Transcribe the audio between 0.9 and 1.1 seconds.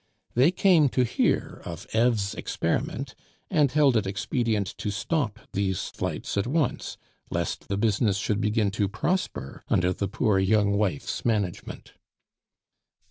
to